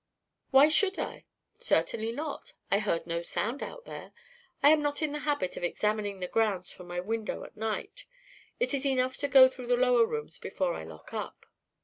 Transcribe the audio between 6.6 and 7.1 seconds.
from my